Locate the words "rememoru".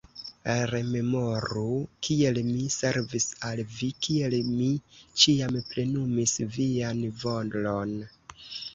0.69-1.65